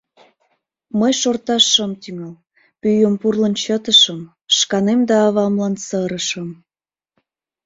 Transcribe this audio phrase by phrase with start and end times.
[0.99, 2.33] Мый шорташ шым тӱҥал,
[2.81, 4.19] пӱйым пурлын чытышым,
[4.57, 6.49] шканем да авамлан сырышым.